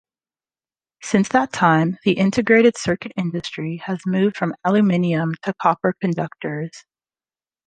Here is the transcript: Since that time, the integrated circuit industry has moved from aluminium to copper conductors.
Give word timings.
Since 1.03 1.29
that 1.29 1.53
time, 1.53 1.97
the 2.03 2.13
integrated 2.13 2.75
circuit 2.75 3.11
industry 3.15 3.77
has 3.85 3.99
moved 4.03 4.35
from 4.35 4.55
aluminium 4.65 5.35
to 5.43 5.53
copper 5.61 5.93
conductors. 6.01 6.71